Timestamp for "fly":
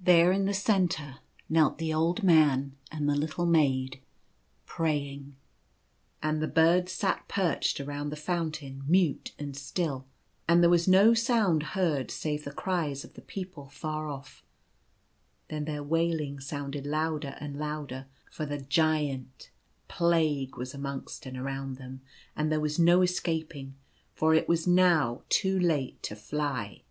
26.16-26.84